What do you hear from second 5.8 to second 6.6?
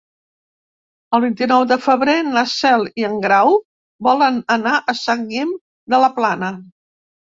de la Plana.